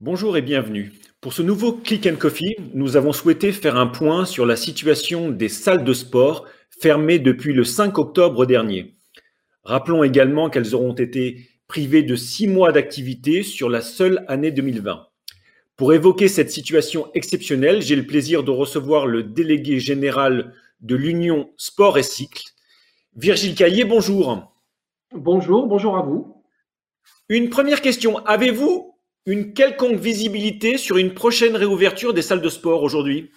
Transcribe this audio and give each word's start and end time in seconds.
Bonjour 0.00 0.36
et 0.36 0.42
bienvenue. 0.42 0.92
Pour 1.20 1.32
ce 1.32 1.42
nouveau 1.42 1.72
Click 1.72 2.06
and 2.06 2.16
Coffee, 2.16 2.56
nous 2.74 2.96
avons 2.96 3.12
souhaité 3.12 3.50
faire 3.52 3.76
un 3.76 3.86
point 3.86 4.24
sur 4.24 4.46
la 4.46 4.56
situation 4.56 5.30
des 5.30 5.48
salles 5.48 5.84
de 5.84 5.92
sport 5.92 6.46
fermées 6.80 7.18
depuis 7.18 7.52
le 7.52 7.64
5 7.64 7.98
octobre 7.98 8.46
dernier. 8.46 8.94
Rappelons 9.64 10.04
également 10.04 10.48
qu'elles 10.48 10.74
auront 10.74 10.94
été 10.94 11.48
privées 11.66 12.02
de 12.02 12.14
six 12.14 12.46
mois 12.46 12.72
d'activité 12.72 13.42
sur 13.42 13.68
la 13.68 13.80
seule 13.80 14.24
année 14.28 14.52
2020. 14.52 15.06
Pour 15.76 15.92
évoquer 15.92 16.28
cette 16.28 16.50
situation 16.50 17.10
exceptionnelle, 17.14 17.82
j'ai 17.82 17.96
le 17.96 18.06
plaisir 18.06 18.44
de 18.44 18.50
recevoir 18.50 19.06
le 19.06 19.22
délégué 19.22 19.80
général 19.80 20.54
de 20.80 20.94
l'Union 20.94 21.50
Sport 21.56 21.98
et 21.98 22.02
Cycle, 22.02 22.44
Virgile 23.16 23.54
Caillé. 23.54 23.84
Bonjour. 23.84 24.55
Bonjour, 25.12 25.66
bonjour 25.66 25.96
à 25.96 26.02
vous. 26.02 26.42
Une 27.28 27.48
première 27.48 27.80
question. 27.80 28.18
Avez-vous 28.26 28.94
une 29.24 29.52
quelconque 29.52 29.98
visibilité 29.98 30.78
sur 30.78 30.96
une 30.96 31.14
prochaine 31.14 31.54
réouverture 31.54 32.12
des 32.12 32.22
salles 32.22 32.40
de 32.40 32.48
sport 32.48 32.82
aujourd'hui? 32.82 33.30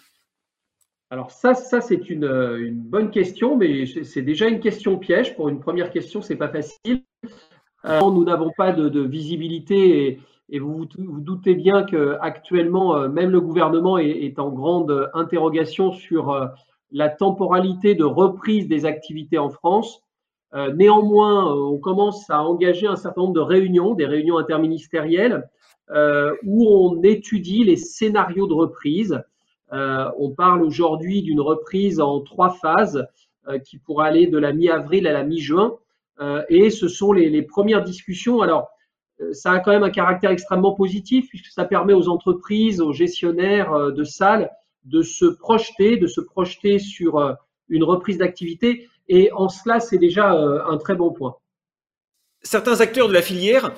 Alors 1.11 1.31
ça, 1.31 1.53
ça 1.53 1.79
c'est 1.81 2.09
une, 2.09 2.71
bonne 2.71 3.11
question, 3.11 3.55
mais 3.55 3.85
c'est 3.85 4.21
déjà 4.21 4.47
une 4.47 4.59
question 4.59 4.97
piège. 4.97 5.35
Pour 5.35 5.49
une 5.49 5.59
première 5.59 5.91
question, 5.91 6.21
c'est 6.21 6.35
pas 6.35 6.49
facile. 6.49 7.03
Euh, 7.85 7.99
nous 8.01 8.23
n'avons 8.23 8.51
pas 8.57 8.71
de, 8.71 8.99
visibilité 9.01 10.19
et, 10.49 10.59
vous 10.59 10.87
vous 10.97 11.19
doutez 11.19 11.53
bien 11.53 11.83
qu'actuellement, 11.83 12.95
euh, 12.95 13.09
même 13.09 13.29
le 13.29 13.41
gouvernement 13.41 13.99
est, 13.99 14.39
en 14.39 14.49
grande 14.49 15.09
interrogation 15.13 15.91
sur 15.91 16.31
euh, 16.31 16.47
la 16.91 17.09
temporalité 17.09 17.93
de 17.93 18.03
reprise 18.03 18.67
des 18.67 18.85
activités 18.85 19.37
en 19.37 19.49
France. 19.49 20.03
Néanmoins, 20.73 21.53
on 21.53 21.77
commence 21.77 22.29
à 22.29 22.43
engager 22.43 22.87
un 22.87 22.95
certain 22.95 23.21
nombre 23.21 23.33
de 23.33 23.39
réunions, 23.39 23.93
des 23.93 24.05
réunions 24.05 24.37
interministérielles, 24.37 25.47
euh, 25.91 26.35
où 26.43 26.67
on 26.67 27.01
étudie 27.01 27.63
les 27.63 27.75
scénarios 27.75 28.45
de 28.45 28.53
reprise. 28.53 29.23
Euh, 29.73 30.05
on 30.19 30.29
parle 30.29 30.61
aujourd'hui 30.61 31.23
d'une 31.23 31.41
reprise 31.41 31.99
en 31.99 32.21
trois 32.21 32.51
phases 32.51 33.07
euh, 33.47 33.57
qui 33.57 33.79
pourra 33.79 34.05
aller 34.05 34.27
de 34.27 34.37
la 34.37 34.53
mi-avril 34.53 35.07
à 35.07 35.13
la 35.13 35.23
mi-juin. 35.23 35.77
et 36.49 36.69
ce 36.69 36.87
sont 36.87 37.11
les, 37.11 37.41
premières 37.41 37.81
discussions. 37.81 38.41
Alors, 38.41 38.67
ça 39.31 39.51
a 39.53 39.59
quand 39.59 39.71
même 39.71 39.83
un 39.83 39.89
caractère 39.89 40.31
extrêmement 40.31 40.75
positif 40.75 41.27
puisque 41.29 41.47
ça 41.47 41.65
permet 41.65 41.93
aux 41.93 42.07
entreprises, 42.07 42.81
aux 42.81 42.93
gestionnaires 42.93 43.91
de 43.91 44.03
salles 44.03 44.51
de 44.83 45.01
se 45.01 45.25
projeter, 45.25 45.97
de 45.97 46.07
se 46.07 46.21
projeter 46.21 46.77
sur 46.77 47.37
une 47.69 47.83
reprise 47.83 48.17
d'activité. 48.17 48.87
Et 49.09 49.31
en 49.33 49.49
cela, 49.49 49.79
c'est 49.79 49.97
déjà 49.97 50.31
un 50.31 50.77
très 50.77 50.95
bon 50.95 51.11
point. 51.11 51.35
Certains 52.41 52.79
acteurs 52.79 53.09
de 53.09 53.13
la 53.13 53.21
filière 53.21 53.73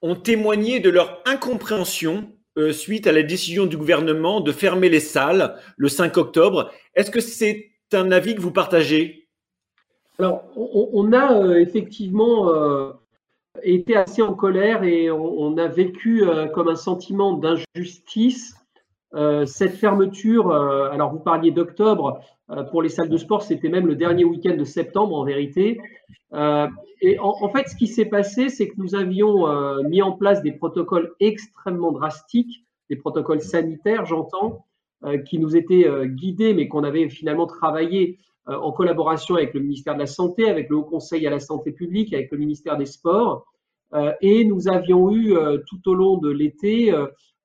ont 0.00 0.14
témoigné 0.14 0.80
de 0.80 0.88
leur 0.88 1.22
incompréhension 1.26 2.32
euh, 2.58 2.72
suite 2.72 3.06
à 3.06 3.12
la 3.12 3.22
décision 3.22 3.66
du 3.66 3.76
gouvernement 3.76 4.40
de 4.40 4.50
fermer 4.50 4.88
les 4.88 5.00
salles 5.00 5.56
le 5.76 5.88
5 5.88 6.16
octobre. 6.16 6.70
Est-ce 6.94 7.10
que 7.10 7.20
c'est 7.20 7.72
un 7.92 8.10
avis 8.10 8.34
que 8.34 8.40
vous 8.40 8.52
partagez? 8.52 9.28
Alors, 10.18 10.44
on, 10.56 11.12
a 11.12 11.34
euh, 11.34 11.60
effectivement 11.60 12.48
euh, 12.48 12.92
été 13.62 13.94
assez 13.94 14.22
en 14.22 14.32
colère 14.32 14.84
et 14.84 15.10
on, 15.10 15.58
a 15.58 15.68
vécu 15.68 16.24
comme 16.54 16.68
un 16.68 16.76
sentiment 16.76 17.34
d'injustice 17.34 18.55
cette 19.46 19.74
fermeture. 19.74 20.52
alors, 20.52 21.12
vous 21.12 21.20
parliez 21.20 21.50
d'octobre. 21.50 22.20
pour 22.70 22.82
les 22.82 22.88
salles 22.88 23.08
de 23.08 23.16
sport, 23.16 23.42
c'était 23.42 23.68
même 23.68 23.86
le 23.86 23.94
dernier 23.94 24.24
week-end 24.24 24.56
de 24.56 24.64
septembre 24.64 25.16
en 25.16 25.24
vérité. 25.24 25.80
Et 27.02 27.18
en, 27.18 27.48
fait, 27.50 27.68
ce 27.68 27.76
qui 27.76 27.88
s'est 27.88 28.06
passé, 28.06 28.48
c'est 28.48 28.68
que 28.68 28.74
nous 28.78 28.94
avions 28.94 29.46
euh, 29.46 29.82
mis 29.82 30.00
en 30.00 30.12
place 30.12 30.42
des 30.42 30.52
protocoles 30.52 31.14
extrêmement 31.20 31.92
drastiques, 31.92 32.64
des 32.88 32.96
protocoles 32.96 33.42
sanitaires, 33.42 34.06
j'entends, 34.06 34.64
euh, 35.04 35.18
qui 35.18 35.38
nous 35.38 35.56
étaient 35.56 35.86
euh, 35.86 36.06
guidés, 36.06 36.54
mais 36.54 36.68
qu'on 36.68 36.84
avait 36.84 37.08
finalement 37.08 37.46
travaillé 37.46 38.18
en 38.48 38.70
collaboration 38.70 39.34
avec 39.34 39.54
le 39.54 39.60
ministère 39.60 39.94
de 39.94 39.98
la 39.98 40.06
Santé, 40.06 40.48
avec 40.48 40.70
le 40.70 40.76
Haut 40.76 40.84
Conseil 40.84 41.26
à 41.26 41.30
la 41.30 41.40
Santé 41.40 41.72
publique, 41.72 42.14
avec 42.14 42.30
le 42.30 42.38
ministère 42.38 42.76
des 42.76 42.86
Sports. 42.86 43.44
et 44.20 44.44
nous 44.44 44.68
avions 44.68 45.12
eu 45.12 45.34
tout 45.66 45.90
au 45.90 45.94
long 45.94 46.18
de 46.18 46.30
l'été 46.30 46.94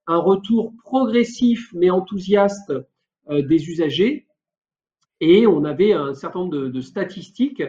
un 0.08 0.18
retour 0.18 0.74
progressif 0.84 1.72
mais 1.74 1.90
enthousiaste 1.90 2.74
des 3.30 3.70
usagers. 3.70 4.28
Et 5.22 5.46
on 5.46 5.64
avait 5.64 5.94
un 5.94 6.14
certain 6.16 6.40
nombre 6.40 6.58
de, 6.58 6.82
statistiques 6.82 7.64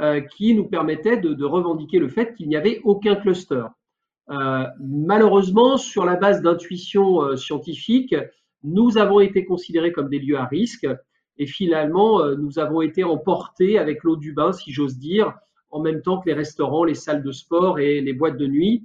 euh, 0.00 0.20
qui 0.22 0.54
nous 0.54 0.64
permettait 0.64 1.18
de, 1.18 1.44
revendiquer 1.44 1.98
le 1.98 2.08
fait 2.08 2.34
qu'il 2.34 2.48
n'y 2.48 2.56
avait 2.56 2.80
aucun 2.82 3.14
cluster. 3.14 3.62
Euh, 4.30 4.64
malheureusement, 4.80 5.76
sur 5.76 6.06
la 6.06 6.16
base 6.16 6.40
d'intuitions 6.40 7.22
euh, 7.22 7.36
scientifiques, 7.36 8.16
nous 8.62 8.96
avons 8.96 9.20
été 9.20 9.44
considérés 9.44 9.92
comme 9.92 10.08
des 10.08 10.18
lieux 10.18 10.38
à 10.38 10.46
risque 10.46 10.88
et 11.36 11.46
finalement, 11.46 12.24
nous 12.36 12.58
avons 12.60 12.80
été 12.80 13.02
emportés 13.02 13.76
avec 13.76 14.04
l'eau 14.04 14.16
du 14.16 14.32
bain, 14.32 14.52
si 14.52 14.72
j'ose 14.72 14.98
dire, 14.98 15.34
en 15.70 15.80
même 15.80 16.00
temps 16.00 16.20
que 16.20 16.28
les 16.28 16.34
restaurants, 16.34 16.84
les 16.84 16.94
salles 16.94 17.24
de 17.24 17.32
sport 17.32 17.80
et 17.80 18.00
les 18.00 18.12
boîtes 18.12 18.36
de 18.36 18.46
nuit, 18.46 18.84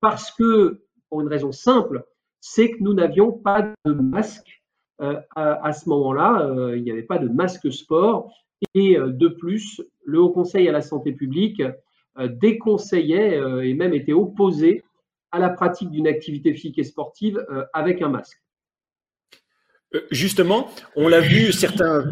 parce 0.00 0.32
que, 0.32 0.80
pour 1.10 1.20
une 1.20 1.28
raison 1.28 1.52
simple, 1.52 2.04
c'est 2.40 2.70
que 2.70 2.82
nous 2.82 2.94
n'avions 2.94 3.32
pas 3.32 3.72
de 3.84 3.92
masque 3.92 4.62
à, 4.98 5.24
à, 5.36 5.72
ce 5.72 5.88
moment-là. 5.88 6.74
il 6.76 6.82
n'y 6.82 6.90
avait 6.90 7.02
pas 7.02 7.18
de 7.18 7.28
masque 7.28 7.72
sport 7.72 8.30
et 8.74 8.96
euh, 8.96 9.10
de 9.10 9.28
plus, 9.28 9.82
le 10.04 10.20
Haut 10.20 10.30
Conseil 10.30 10.68
à 10.68 10.72
la 10.72 10.82
santé 10.82 11.12
publique 11.12 11.62
euh, 12.18 12.28
déconseillait 12.28 13.38
euh, 13.38 13.66
et 13.66 13.74
même 13.74 13.94
était 13.94 14.12
opposé 14.12 14.82
à 15.32 15.38
la 15.38 15.50
pratique 15.50 15.90
d'une 15.90 16.06
activité 16.06 16.52
physique 16.54 16.78
et 16.78 16.84
sportive 16.84 17.46
avec 17.72 18.02
un 18.02 18.08
masque. 18.08 18.42
Justement, 20.10 20.68
on 20.96 21.06
l'a 21.06 21.20
vu, 21.20 21.52
certains 21.52 22.04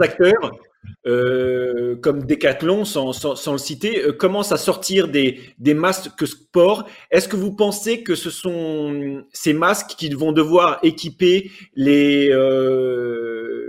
acteurs, 0.00 0.58
comme 1.04 2.24
Decathlon, 2.24 2.84
sans, 2.84 3.52
le 3.52 3.58
citer, 3.58 4.02
commencent 4.18 4.52
à 4.52 4.56
sortir 4.56 5.08
des, 5.08 5.40
des 5.58 5.74
masques 5.74 6.26
sport. 6.26 6.88
Est-ce 7.10 7.28
que 7.28 7.36
vous 7.36 7.54
pensez 7.54 8.02
que 8.02 8.14
ce 8.14 8.30
sont 8.30 9.24
ces 9.32 9.52
masques 9.52 9.94
qui 9.96 10.08
vont 10.10 10.32
devoir 10.32 10.78
équiper 10.82 11.50
les, 11.74 12.28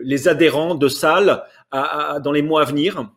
les 0.04 0.28
adhérents 0.28 0.76
de 0.76 0.88
salles 0.88 1.44
dans 1.72 2.32
les 2.32 2.42
mois 2.42 2.62
à 2.62 2.66
venir? 2.66 3.08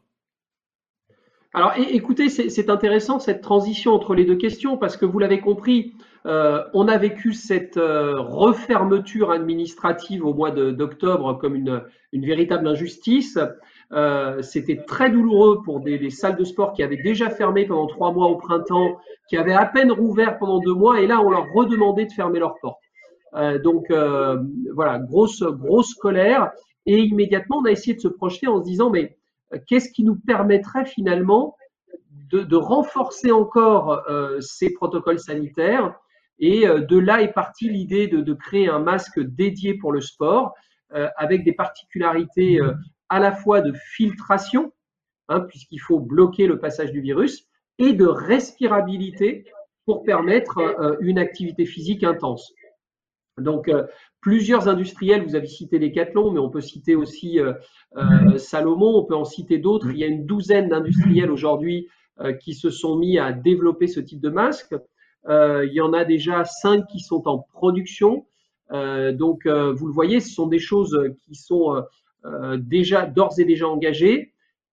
Alors 1.52 1.72
écoutez, 1.76 2.28
c'est 2.28 2.70
intéressant 2.70 3.18
cette 3.18 3.40
transition 3.40 3.92
entre 3.92 4.14
les 4.14 4.24
deux 4.24 4.36
questions 4.36 4.76
parce 4.76 4.96
que 4.96 5.04
vous 5.04 5.18
l'avez 5.18 5.40
compris, 5.40 5.94
euh, 6.24 6.62
on 6.74 6.86
a 6.86 6.96
vécu 6.96 7.32
cette 7.32 7.76
euh, 7.76 8.20
refermeture 8.20 9.32
administrative 9.32 10.24
au 10.24 10.32
mois 10.32 10.52
d'octobre 10.52 11.38
comme 11.38 11.56
une, 11.56 11.82
véritable 12.12 12.68
injustice. 12.68 13.36
Euh, 13.92 14.40
c'était 14.42 14.84
très 14.86 15.10
douloureux 15.10 15.62
pour 15.64 15.80
des, 15.80 16.10
salles 16.10 16.36
de 16.36 16.44
sport 16.44 16.72
qui 16.72 16.82
avaient 16.82 17.02
déjà 17.02 17.28
fermé 17.28 17.66
pendant 17.66 17.86
trois 17.86 18.12
mois 18.12 18.28
au 18.28 18.36
printemps, 18.36 18.98
qui 19.28 19.36
avaient 19.36 19.52
à 19.52 19.66
peine 19.66 19.90
rouvert 19.90 20.38
pendant 20.38 20.60
deux 20.60 20.74
mois, 20.74 21.00
et 21.00 21.06
là 21.06 21.20
on 21.20 21.30
leur 21.30 21.46
redemandait 21.52 22.06
de 22.06 22.12
fermer 22.12 22.38
leurs 22.38 22.54
portes. 22.60 22.80
donc 23.64 23.86
voilà, 24.74 24.98
grosse 24.98 25.42
grosse 25.42 25.94
colère. 25.94 26.52
Et 26.86 26.98
immédiatement, 27.00 27.58
on 27.58 27.64
a 27.66 27.70
essayé 27.70 27.94
de 27.94 28.00
se 28.00 28.08
projeter 28.08 28.46
en 28.46 28.58
se 28.58 28.64
disant, 28.64 28.90
mais 28.90 29.16
euh, 29.52 29.58
qu'est-ce 29.66 29.90
qui 29.92 30.04
nous 30.04 30.16
permettrait 30.16 30.86
finalement 30.86 31.56
de, 32.32 32.56
renforcer 32.56 33.32
encore 33.32 34.02
euh, 34.08 34.40
ces 34.40 34.72
protocoles 34.72 35.18
sanitaires? 35.18 35.94
Et 36.38 36.66
euh, 36.66 36.80
de 36.80 36.98
là 36.98 37.22
est 37.22 37.32
partie 37.32 37.68
l'idée 37.68 38.06
de, 38.06 38.34
créer 38.34 38.68
un 38.68 38.78
masque 38.78 39.20
dédié 39.20 39.74
pour 39.74 39.92
le 39.92 40.00
sport, 40.00 40.54
avec 41.16 41.44
des 41.44 41.52
particularités 41.52 42.58
à 43.10 43.18
la 43.18 43.32
fois 43.32 43.60
de 43.60 43.72
filtration, 43.72 44.72
hein, 45.28 45.40
puisqu'il 45.40 45.78
faut 45.78 46.00
bloquer 46.00 46.46
le 46.46 46.58
passage 46.58 46.92
du 46.92 47.00
virus, 47.00 47.46
et 47.78 47.92
de 47.92 48.06
respirabilité 48.06 49.44
pour 49.86 50.02
permettre 50.02 50.98
une 51.00 51.18
activité 51.18 51.64
physique 51.64 52.04
intense. 52.04 52.52
Donc, 53.38 53.70
plusieurs 54.20 54.68
industriels, 54.68 55.24
vous 55.24 55.34
avez 55.34 55.46
cité 55.46 55.78
Decathlon, 55.78 56.30
mais 56.30 56.40
on 56.40 56.50
peut 56.50 56.60
citer 56.60 56.94
aussi 56.94 57.40
euh, 57.40 57.54
euh, 57.96 58.38
Salomon, 58.38 58.98
on 58.98 59.04
peut 59.04 59.16
en 59.16 59.24
citer 59.24 59.58
d'autres. 59.58 59.90
Il 59.90 59.98
y 59.98 60.04
a 60.04 60.06
une 60.06 60.26
douzaine 60.26 60.68
d'industriels 60.68 61.30
aujourd'hui 61.30 61.88
euh, 62.20 62.32
qui 62.32 62.54
se 62.54 62.70
sont 62.70 62.96
mis 62.96 63.18
à 63.18 63.32
développer 63.32 63.86
ce 63.86 64.00
type 64.00 64.20
de 64.20 64.30
masque. 64.30 64.74
il 65.28 65.72
y 65.72 65.80
en 65.80 65.92
a 65.92 66.04
déjà 66.04 66.44
cinq 66.44 66.86
qui 66.86 67.00
sont 67.00 67.26
en 67.26 67.38
production. 67.38 68.26
donc, 68.72 69.46
vous 69.46 69.86
le 69.86 69.92
voyez, 69.92 70.20
ce 70.20 70.32
sont 70.32 70.46
des 70.46 70.58
choses 70.58 70.98
qui 71.22 71.34
sont 71.34 71.82
déjà 72.58 73.06
d'ores 73.06 73.38
et 73.38 73.44
déjà 73.44 73.68
engagées. 73.68 74.32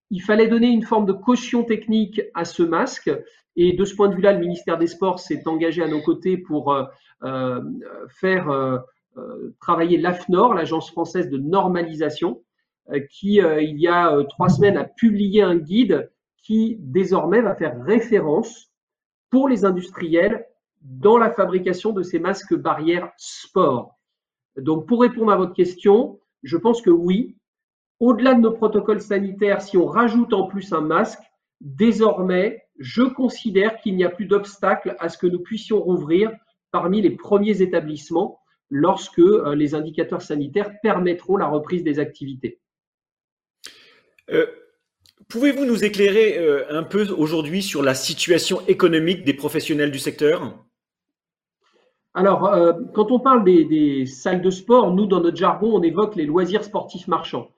Il 0.09 0.21
fallait 0.21 0.47
donner 0.47 0.67
une 0.67 0.83
forme 0.83 1.05
de 1.05 1.13
caution 1.13 1.63
technique 1.63 2.21
à 2.33 2.45
ce 2.45 2.63
masque. 2.63 3.11
Et 3.55 3.73
de 3.73 3.85
ce 3.85 3.95
point 3.95 4.09
de 4.09 4.15
vue-là, 4.15 4.33
le 4.33 4.39
ministère 4.39 4.77
des 4.77 4.87
Sports 4.87 5.19
s'est 5.19 5.47
engagé 5.47 5.81
à 5.81 5.87
nos 5.87 6.01
côtés 6.01 6.37
pour 6.37 6.75
faire 8.09 8.83
euh, 9.17 9.55
travailler 9.59 9.97
l'AFNOR, 9.97 10.53
l'Agence 10.53 10.91
française 10.91 11.29
de 11.29 11.37
normalisation, 11.37 12.43
euh, 12.91 12.99
qui, 13.09 13.41
euh, 13.41 13.61
il 13.61 13.79
y 13.79 13.87
a 13.87 14.15
trois 14.29 14.49
semaines, 14.49 14.77
a 14.77 14.83
publié 14.83 15.41
un 15.41 15.55
guide 15.55 16.11
qui 16.43 16.77
désormais 16.79 17.41
va 17.41 17.55
faire 17.55 17.81
référence 17.83 18.71
pour 19.31 19.49
les 19.49 19.65
industriels 19.65 20.45
dans 20.81 21.17
la 21.17 21.31
fabrication 21.31 21.93
de 21.93 22.03
ces 22.03 22.19
masques 22.19 22.55
barrières 22.55 23.11
sport. 23.17 23.97
Donc, 24.55 24.87
pour 24.87 25.01
répondre 25.01 25.31
à 25.31 25.35
votre 25.35 25.53
question, 25.53 26.19
je 26.47 26.57
pense 26.57 26.81
que 26.81 26.89
oui, 26.89 27.35
au-delà 27.99 28.33
de 28.33 28.39
nos 28.39 28.51
protocoles 28.51 29.01
sanitaires, 29.01 29.61
si 29.61 29.77
on 29.77 29.85
rajoute 29.85 30.33
en 30.33 30.47
plus 30.47 30.71
un 30.71 30.81
masque, 30.81 31.19
désormais, 31.59 32.63
je 32.79 33.03
considère 33.03 33.79
qu'il 33.81 33.95
n'y 33.95 34.05
a 34.05 34.09
plus 34.09 34.25
d'obstacle 34.25 34.95
à 34.99 35.09
ce 35.09 35.17
que 35.17 35.27
nous 35.27 35.39
puissions 35.39 35.81
rouvrir 35.81 36.31
parmi 36.71 37.01
les 37.01 37.11
premiers 37.11 37.61
établissements 37.61 38.39
lorsque 38.69 39.19
euh, 39.19 39.55
les 39.55 39.75
indicateurs 39.75 40.21
sanitaires 40.21 40.71
permettront 40.81 41.37
la 41.37 41.47
reprise 41.47 41.83
des 41.83 41.99
activités. 41.99 42.59
Euh, 44.29 44.45
pouvez-vous 45.27 45.65
nous 45.65 45.83
éclairer 45.83 46.37
euh, 46.37 46.65
un 46.69 46.83
peu 46.83 47.09
aujourd'hui 47.09 47.61
sur 47.61 47.81
la 47.83 47.95
situation 47.95 48.65
économique 48.67 49.25
des 49.25 49.33
professionnels 49.33 49.91
du 49.91 49.99
secteur? 49.99 50.66
Alors, 52.13 52.49
quand 52.95 53.11
on 53.11 53.19
parle 53.19 53.43
des, 53.43 54.05
salles 54.07 54.41
de 54.41 54.49
sport, 54.49 54.91
nous, 54.91 55.05
dans 55.05 55.21
notre 55.21 55.37
jargon, 55.37 55.71
on 55.73 55.83
évoque 55.83 56.15
les 56.15 56.25
loisirs 56.25 56.63
sportifs 56.63 57.07
marchands. 57.07 57.49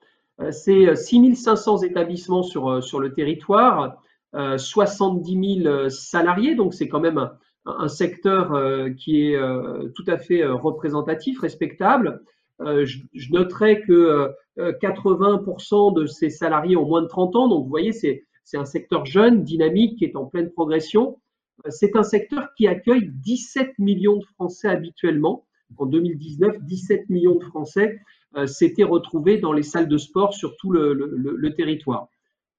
C'est 0.50 0.94
6500 0.94 1.78
établissements 1.78 2.42
sur, 2.42 2.84
sur 2.84 3.00
le 3.00 3.14
territoire, 3.14 4.02
70 4.34 5.62
000 5.62 5.88
salariés, 5.88 6.54
donc 6.54 6.74
c'est 6.74 6.88
quand 6.88 7.00
même 7.00 7.30
un, 7.66 7.88
secteur 7.88 8.52
euh, 8.52 8.90
qui 8.90 9.26
est 9.26 9.36
euh, 9.36 9.88
tout 9.94 10.04
à 10.06 10.18
fait 10.18 10.42
euh, 10.42 10.54
représentatif, 10.54 11.40
respectable. 11.40 12.22
Je, 12.62 12.98
je, 13.14 13.32
noterai 13.32 13.80
que 13.80 14.34
80% 14.58 15.94
de 15.94 16.04
ces 16.04 16.28
salariés 16.28 16.76
ont 16.76 16.84
moins 16.84 17.00
de 17.00 17.06
30 17.06 17.34
ans, 17.36 17.48
donc 17.48 17.64
vous 17.64 17.70
voyez, 17.70 17.92
c'est 17.92 18.26
un 18.52 18.66
secteur 18.66 19.06
jeune, 19.06 19.44
dynamique, 19.44 19.98
qui 19.98 20.04
est 20.04 20.14
en 20.14 20.26
pleine 20.26 20.50
progression. 20.50 21.18
C'est 21.68 21.96
un 21.96 22.02
secteur 22.02 22.48
qui 22.56 22.66
accueille 22.66 23.10
17 23.12 23.78
millions 23.78 24.16
de 24.16 24.24
Français 24.24 24.68
habituellement. 24.68 25.44
En 25.76 25.86
2019, 25.86 26.62
17 26.62 27.10
millions 27.10 27.36
de 27.36 27.44
Français 27.44 28.00
s'étaient 28.46 28.84
retrouvés 28.84 29.38
dans 29.38 29.52
les 29.52 29.62
salles 29.62 29.88
de 29.88 29.98
sport 29.98 30.34
sur 30.34 30.56
tout 30.56 30.70
le, 30.70 31.54
territoire. 31.56 32.08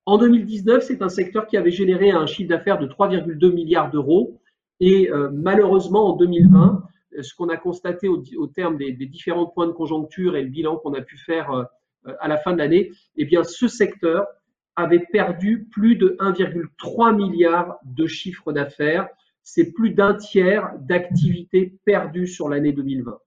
En 0.06 0.18
2019, 0.18 0.83
c'est 0.83 1.01
un 1.01 1.09
secteur 1.09 1.48
qui 1.48 1.57
avait 1.57 1.71
généré 1.71 2.12
un 2.12 2.25
chiffre 2.25 2.50
d'affaires 2.50 2.80
de 2.80 2.88
3,2 2.88 3.51
milliards 3.51 3.92
d'euros 3.92 4.42
et 4.81 5.12
euh, 5.12 5.30
malheureusement, 5.31 6.09
en 6.09 6.18
2020, 6.18 6.83
euh, 7.18 7.21
ce 7.21 7.36
qu'on 7.36 7.50
a 7.50 7.56
constaté 7.56 8.09
au, 8.09 8.47
terme 8.47 8.77
des, 8.77 8.92
différents 8.94 9.45
points 9.45 9.68
de 9.68 9.71
conjoncture 9.71 10.36
et 10.36 10.42
le 10.42 10.50
bilan 10.50 10.77
qu'on 10.77 10.95
a 10.95 11.01
pu 11.01 11.18
faire 11.18 11.51
euh, 11.51 11.63
à 12.19 12.27
la 12.27 12.38
fin 12.38 12.51
de 12.51 12.57
l'année, 12.57 12.92
eh 13.15 13.25
bien, 13.25 13.44
ce 13.44 13.68
secteur 13.68 14.25
avait 14.75 15.06
perdu 15.12 15.68
plus 15.71 15.95
de 15.95 16.15
1,3 16.19 17.15
milliard 17.15 17.77
de 17.83 18.07
chiffre 18.07 18.53
d'affaires. 18.53 19.07
C'est 19.44 19.71
plus 19.71 19.91
d'un 19.91 20.15
tiers 20.15 20.71
d'activité 20.79 21.73
perdue 21.85 22.27
sur 22.27 22.50
l'année 22.50 22.71
2020. 22.71 23.18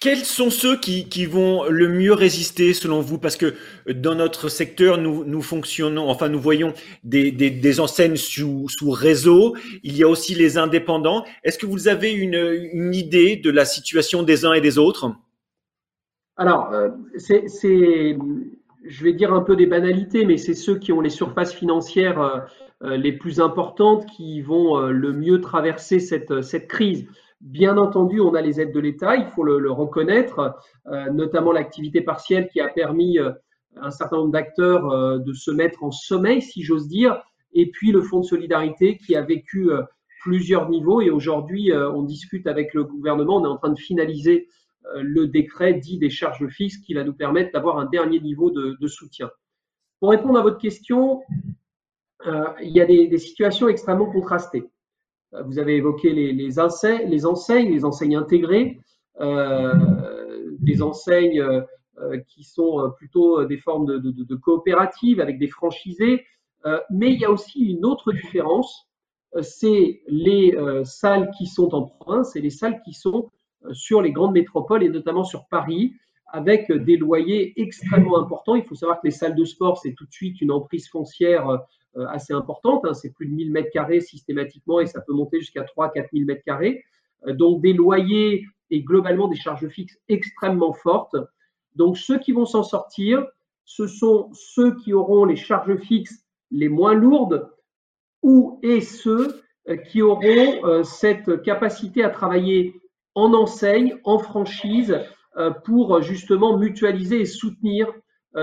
Quels 0.00 0.24
sont 0.24 0.50
ceux 0.50 0.78
qui, 0.78 1.26
vont 1.26 1.64
le 1.68 1.88
mieux 1.88 2.12
résister 2.12 2.72
selon 2.72 3.00
vous? 3.00 3.18
Parce 3.18 3.36
que 3.36 3.54
dans 3.88 4.14
notre 4.14 4.48
secteur, 4.48 4.96
nous, 4.98 5.42
fonctionnons, 5.42 6.08
enfin 6.08 6.28
nous 6.28 6.40
voyons 6.40 6.72
des, 7.02 7.80
enseignes 7.80 8.16
sous, 8.16 8.68
réseau, 8.82 9.56
il 9.82 9.96
y 9.96 10.04
a 10.04 10.08
aussi 10.08 10.36
les 10.36 10.56
indépendants. 10.56 11.24
Est-ce 11.42 11.58
que 11.58 11.66
vous 11.66 11.88
avez 11.88 12.12
une, 12.12 12.94
idée 12.94 13.36
de 13.36 13.50
la 13.50 13.64
situation 13.64 14.22
des 14.22 14.44
uns 14.44 14.52
et 14.52 14.60
des 14.60 14.78
autres? 14.78 15.12
Alors, 16.40 16.72
euh, 16.72 16.90
c'est, 17.16 17.46
je 18.84 19.04
vais 19.04 19.12
dire 19.12 19.34
un 19.34 19.42
peu 19.42 19.56
des 19.56 19.66
banalités, 19.66 20.24
mais 20.24 20.36
c'est 20.36 20.54
ceux 20.54 20.78
qui 20.78 20.92
ont 20.92 21.00
les 21.00 21.10
surfaces 21.10 21.52
financières 21.52 22.20
euh, 22.20 22.38
euh, 22.84 22.96
les 22.96 23.10
plus 23.10 23.40
importantes 23.40 24.06
qui 24.06 24.40
vont 24.40 24.78
le 24.78 25.12
mieux 25.12 25.40
traverser 25.40 25.98
cette, 25.98 26.68
crise. 26.68 27.08
Bien 27.40 27.76
entendu, 27.76 28.20
on 28.20 28.34
a 28.34 28.40
les 28.40 28.60
aides 28.60 28.72
de 28.72 28.78
l'État, 28.78 29.16
il 29.16 29.26
faut 29.26 29.42
le, 29.42 29.70
reconnaître, 29.70 30.56
notamment 31.12 31.52
l'activité 31.52 32.00
partielle 32.00 32.48
qui 32.48 32.60
a 32.60 32.68
permis 32.68 33.18
à 33.18 33.36
un 33.80 33.90
certain 33.90 34.16
nombre 34.16 34.32
d'acteurs 34.32 35.20
de 35.20 35.32
se 35.32 35.50
mettre 35.50 35.84
en 35.84 35.90
sommeil, 35.90 36.42
si 36.42 36.62
j'ose 36.62 36.88
dire, 36.88 37.20
et 37.52 37.70
puis 37.70 37.92
le 37.92 38.02
Fonds 38.02 38.20
de 38.20 38.24
solidarité 38.24 38.96
qui 38.96 39.14
a 39.14 39.22
vécu 39.22 39.70
plusieurs 40.20 40.68
niveaux 40.68 41.00
et 41.00 41.10
aujourd'hui 41.10 41.72
on 41.72 42.02
discute 42.02 42.48
avec 42.48 42.74
le 42.74 42.82
gouvernement, 42.82 43.36
on 43.36 43.44
est 43.44 43.48
en 43.48 43.56
train 43.56 43.70
de 43.70 43.78
finaliser 43.78 44.48
le 44.96 45.26
décret 45.26 45.74
dit 45.74 45.98
des 45.98 46.10
charges 46.10 46.46
fixes 46.48 46.78
qui 46.78 46.94
va 46.94 47.04
nous 47.04 47.12
permettre 47.12 47.52
d'avoir 47.52 47.78
un 47.78 47.86
dernier 47.86 48.20
niveau 48.20 48.50
de, 48.50 48.86
soutien. 48.86 49.30
Pour 50.00 50.10
répondre 50.10 50.38
à 50.38 50.42
votre 50.42 50.58
question, 50.58 51.22
il 52.24 52.70
y 52.70 52.80
a 52.80 52.86
des 52.86 53.18
situations 53.18 53.68
extrêmement 53.68 54.10
contrastées. 54.10 54.70
Euh, 55.34 55.42
vous 55.42 55.58
avez 55.58 55.76
évoqué 55.76 56.12
les, 56.12 56.58
enseignes, 56.58 57.08
les 57.10 57.26
enseignes, 57.26 58.16
intégrées, 58.16 58.80
euh, 59.20 59.74
des 60.60 60.82
enseignes 60.82 61.40
euh, 61.40 62.18
qui 62.28 62.44
sont 62.44 62.92
plutôt 62.96 63.44
des 63.44 63.58
formes 63.58 64.00
de 64.00 64.34
coopératives 64.36 65.20
avec 65.20 65.38
des 65.38 65.48
franchisés. 65.48 66.24
mais 66.90 67.12
il 67.12 67.20
y 67.20 67.24
a 67.24 67.30
aussi 67.30 67.60
une 67.60 67.84
autre 67.84 68.12
différence, 68.12 68.88
c'est 69.42 70.02
les 70.06 70.56
salles 70.84 71.30
qui 71.36 71.46
sont 71.46 71.74
en 71.74 71.82
province 71.82 72.36
et 72.36 72.40
les 72.40 72.50
salles 72.50 72.80
qui 72.84 72.92
sont 72.92 73.30
sur 73.72 74.02
les 74.02 74.12
grandes 74.12 74.32
métropoles 74.32 74.82
et 74.82 74.88
notamment 74.88 75.24
sur 75.24 75.46
Paris, 75.48 75.94
avec 76.28 76.70
des 76.70 76.96
loyers 76.96 77.60
extrêmement 77.60 78.20
importants. 78.20 78.54
Il 78.54 78.64
faut 78.64 78.74
savoir 78.74 79.00
que 79.00 79.06
les 79.06 79.12
salles 79.12 79.34
de 79.34 79.44
sport, 79.44 79.78
c'est 79.78 79.94
tout 79.94 80.04
de 80.04 80.12
suite 80.12 80.40
une 80.40 80.50
emprise 80.50 80.88
foncière 80.88 81.48
euh, 81.96 82.06
assez 82.08 82.32
importante. 82.32 82.84
Hein. 82.84 82.94
c'est 82.94 83.12
plus 83.12 83.26
de 83.26 83.32
1000 83.32 83.50
mètres 83.50 83.70
carrés 83.72 84.00
systématiquement 84.00 84.80
et 84.80 84.86
ça 84.86 85.00
peut 85.00 85.14
monter 85.14 85.40
jusqu'à 85.40 85.64
3 85.64 85.90
4 85.90 86.10
000 86.12 86.26
mètres 86.26 86.44
carrés. 86.44 86.84
Euh, 87.26 87.32
donc 87.32 87.62
des 87.62 87.72
loyers 87.72 88.44
et 88.70 88.82
globalement 88.82 89.28
des 89.28 89.36
charges 89.36 89.66
fixes 89.68 89.98
extrêmement 90.08 90.74
fortes. 90.74 91.16
Donc 91.76 91.96
ceux 91.96 92.18
qui 92.18 92.32
vont 92.32 92.44
s'en 92.44 92.62
sortir, 92.62 93.26
ce 93.64 93.86
sont 93.86 94.30
ceux 94.34 94.76
qui 94.76 94.92
auront 94.92 95.24
les 95.24 95.36
charges 95.36 95.76
fixes 95.76 96.24
les 96.50 96.68
moins 96.68 96.94
lourdes 96.94 97.50
ou 98.22 98.58
et 98.62 98.82
ceux 98.82 99.42
euh, 99.68 99.76
qui 99.76 100.02
auront 100.02 100.84
cette 100.84 101.42
capacité 101.42 102.04
à 102.04 102.10
travailler 102.10 102.74
en 103.18 103.34
enseigne, 103.34 103.98
en 104.04 104.18
franchise, 104.18 104.98
pour 105.64 106.02
justement 106.02 106.56
mutualiser 106.56 107.20
et 107.20 107.26
soutenir 107.26 107.92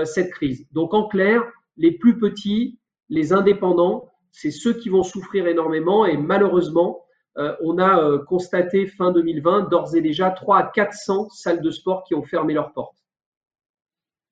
cette 0.04 0.30
crise. 0.30 0.66
Donc 0.72 0.94
en 0.94 1.08
clair, 1.08 1.42
les 1.76 1.92
plus 1.92 2.18
petits 2.18 2.78
les 3.08 3.32
indépendants, 3.32 4.08
c'est 4.32 4.50
ceux 4.50 4.74
qui 4.74 4.88
vont 4.88 5.02
souffrir 5.02 5.46
énormément 5.46 6.06
et 6.06 6.16
malheureusement, 6.16 7.04
euh, 7.38 7.54
on 7.62 7.78
a 7.78 8.02
euh, 8.02 8.18
constaté 8.18 8.86
fin 8.86 9.12
2020 9.12 9.68
d'ores 9.70 9.94
et 9.94 10.00
déjà 10.00 10.30
3 10.30 10.58
à 10.58 10.62
400 10.64 11.28
salles 11.30 11.62
de 11.62 11.70
sport 11.70 12.04
qui 12.04 12.14
ont 12.14 12.22
fermé 12.22 12.54
leurs 12.54 12.72
portes. 12.72 12.96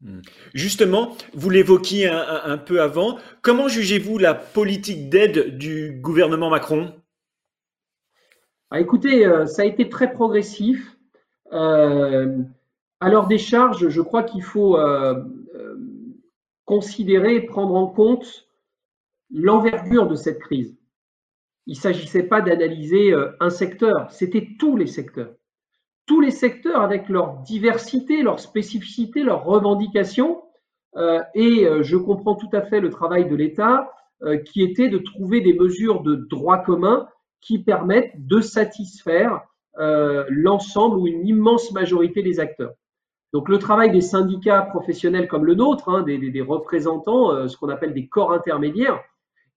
Hmm. 0.01 0.21
Justement, 0.53 1.17
vous 1.33 1.51
l'évoquiez 1.51 2.09
un, 2.09 2.59
peu 2.59 2.81
avant, 2.83 3.19
comment 3.43 3.69
jugez-vous 3.69 4.19
la 4.19 4.35
politique 4.35 5.09
d'aide 5.09 5.57
du 5.57 5.99
gouvernement 6.03 6.51
Macron? 6.51 6.93
Ah, 8.75 8.81
Écoutez, 8.81 9.27
euh, 9.27 9.47
ça 9.47 9.63
a 9.63 9.65
été 9.65 9.89
très 9.89 10.13
progressif. 10.13 10.97
à 11.51 13.11
l'heure 13.11 13.27
des 13.27 13.39
charges, 13.39 13.89
je 13.89 14.01
crois 14.01 14.23
qu'il 14.23 14.43
faut 14.43 14.77
considérer, 16.65 17.41
prendre 17.43 17.75
en 17.75 17.87
compte 17.87 18.49
l'envergure 19.31 20.07
de 20.09 20.15
cette 20.15 20.39
crise. 20.39 20.77
Il 21.67 21.75
ne 21.75 21.81
s'agissait 21.81 22.25
pas 22.25 22.41
d'analyser 22.41 23.13
euh, 23.13 23.31
un 23.41 23.51
secteur, 23.51 24.11
c'était 24.11 24.49
tous 24.59 24.77
les 24.77 24.87
secteurs. 24.87 25.35
Tous 26.07 26.21
les 26.21 26.31
secteurs 26.31 26.83
avec 26.83 27.09
leur 27.09 27.39
diversité, 27.39 28.23
leur 28.23 28.39
spécificité, 28.39 29.23
leurs 29.23 29.45
revendications. 29.45 30.43
Euh, 30.97 31.23
et 31.35 31.67
euh, 31.67 31.83
je 31.83 31.97
comprends 31.97 32.35
tout 32.35 32.51
à 32.53 32.63
fait 32.63 32.81
le 32.81 32.91
travail 32.91 33.29
de 33.29 33.35
l'État 33.35 33.91
qui 34.47 34.63
était 34.63 34.89
de 34.89 34.97
trouver 34.97 35.43
des 35.43 35.53
mesures 35.53 36.01
de 36.01 36.15
droit 36.15 36.63
commun 36.63 37.07
qui 37.45 37.63
permettent 37.63 38.27
de 38.27 38.41
satisfaire 38.41 39.43
l'ensemble 40.29 40.99
ou 40.99 41.09
une 41.09 41.27
immense 41.27 41.73
majorité 41.73 42.23
des 42.23 42.39
acteurs. 42.39 42.75
Donc 43.33 43.49
le 43.49 43.59
travail 43.59 43.91
des 43.91 44.01
syndicats 44.01 44.63
professionnels 44.63 45.27
comme 45.27 45.45
le 45.45 45.55
nôtre, 45.55 45.89
hein, 45.89 46.03
des, 46.03 46.41
représentants, 46.41 47.49
ce 47.49 47.57
qu'on 47.57 47.69
appelle 47.69 47.93
des 47.93 48.07
corps 48.07 48.33
intermédiaires, 48.33 49.03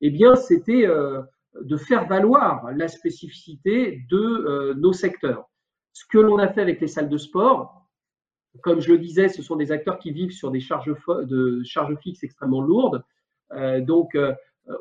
eh 0.01 0.09
bien, 0.09 0.35
c'était 0.35 0.85
euh, 0.85 1.21
de 1.61 1.77
faire 1.77 2.07
valoir 2.07 2.71
la 2.75 2.87
spécificité 2.87 4.03
de 4.09 4.17
euh, 4.17 4.73
nos 4.75 4.93
secteurs. 4.93 5.49
Ce 5.93 6.05
que 6.05 6.19
l'on 6.19 6.37
a 6.37 6.47
fait 6.47 6.61
avec 6.61 6.79
les 6.79 6.87
salles 6.87 7.09
de 7.09 7.17
sport, 7.17 7.87
comme 8.61 8.79
je 8.79 8.91
le 8.91 8.97
disais, 8.97 9.29
ce 9.29 9.41
sont 9.41 9.55
des 9.55 9.71
acteurs 9.71 9.99
qui 9.99 10.11
vivent 10.11 10.31
sur 10.31 10.51
des 10.51 10.59
charges, 10.59 10.93
fixes 12.01 12.23
extrêmement 12.23 12.61
lourdes. 12.61 13.03
Euh, 13.53 13.81
donc, 13.81 14.17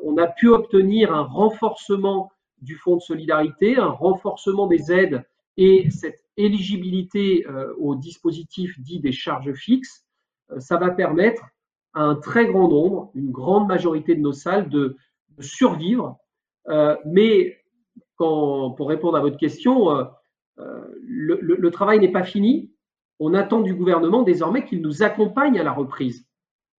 on 0.03 0.17
a 0.17 0.27
pu 0.27 0.49
obtenir 0.49 1.13
un 1.13 1.23
renforcement 1.23 2.29
du 2.61 2.75
fonds 2.75 2.95
de 2.95 3.01
solidarité, 3.01 3.77
un 3.77 3.89
renforcement 3.89 4.67
des 4.67 4.91
aides 4.91 5.25
et 5.57 5.89
cette 5.89 6.23
éligibilité 6.37 7.45
au 7.79 7.95
dispositif 7.95 8.79
dit 8.79 8.99
des 8.99 9.11
charges 9.11 9.53
fixes. 9.53 10.05
ça 10.59 10.77
va 10.77 10.91
permettre 10.91 11.43
à 11.93 12.01
un 12.01 12.15
très 12.15 12.45
grand 12.45 12.67
nombre, 12.67 13.11
une 13.15 13.31
grande 13.31 13.67
majorité 13.67 14.13
de 14.13 14.21
nos 14.21 14.33
salles 14.33 14.69
de, 14.69 14.97
survivre. 15.39 16.17
mais 17.05 17.57
quand, 18.15 18.71
pour 18.71 18.89
répondre 18.89 19.17
à 19.17 19.21
votre 19.21 19.37
question, 19.37 20.07
le 20.57 21.69
travail 21.69 21.99
n'est 21.99 22.11
pas 22.11 22.23
fini. 22.23 22.71
On 23.19 23.33
attend 23.33 23.61
du 23.61 23.73
gouvernement 23.73 24.21
désormais 24.21 24.63
qu'il 24.65 24.81
nous 24.81 25.01
accompagne 25.01 25.59
à 25.59 25.63
la 25.63 25.71
reprise. 25.71 26.27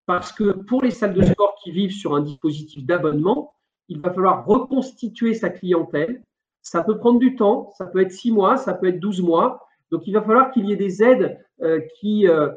Parce 0.05 0.31
que 0.31 0.51
pour 0.51 0.83
les 0.83 0.91
salles 0.91 1.13
de 1.13 1.23
sport 1.23 1.55
qui 1.61 1.71
vivent 1.71 1.91
sur 1.91 2.15
un 2.15 2.21
dispositif 2.21 2.85
d'abonnement, 2.85 3.53
il 3.89 4.01
va 4.01 4.13
falloir 4.13 4.45
reconstituer 4.45 5.33
sa 5.33 5.49
clientèle. 5.49 6.21
Ça 6.61 6.83
peut 6.83 6.97
prendre 6.97 7.19
du 7.19 7.35
temps, 7.35 7.71
ça 7.77 7.85
peut 7.85 8.01
être 8.01 8.11
six 8.11 8.31
mois, 8.31 8.57
ça 8.57 8.73
peut 8.73 8.87
être 8.87 8.99
12 8.99 9.21
mois. 9.21 9.65
Donc 9.91 10.05
il 10.05 10.13
va 10.13 10.21
falloir 10.21 10.51
qu'il 10.51 10.65
y 10.65 10.73
ait 10.73 10.77
des 10.77 11.01
aides 11.01 11.39
euh, 11.61 11.79
qui 11.99 12.27
euh, 12.27 12.49